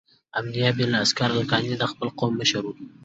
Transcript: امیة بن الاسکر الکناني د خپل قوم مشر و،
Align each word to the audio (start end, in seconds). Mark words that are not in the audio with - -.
امیة 0.39 0.69
بن 0.77 0.85
الاسکر 0.95 1.29
الکناني 1.33 1.75
د 1.77 1.83
خپل 1.91 2.07
قوم 2.19 2.31
مشر 2.41 2.61
و، 2.65 2.73